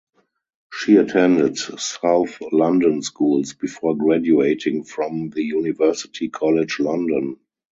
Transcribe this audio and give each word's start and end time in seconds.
She 0.73 0.95
attended 0.95 1.59
south 1.59 2.39
London 2.51 3.03
schools 3.03 3.53
before 3.53 3.95
graduating 3.95 4.83
from 4.85 5.29
the 5.29 5.43
University 5.43 6.27
College 6.29 6.79
London. 6.79 7.37